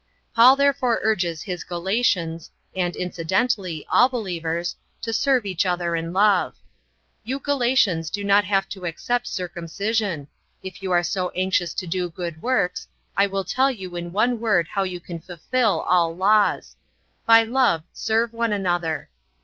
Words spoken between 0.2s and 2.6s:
Paul therefore urges his Galatians